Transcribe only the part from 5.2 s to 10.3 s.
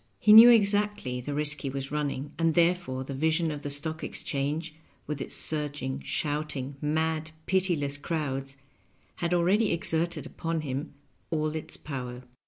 its surging, shouting, mad, pitiless crowds, had already exerted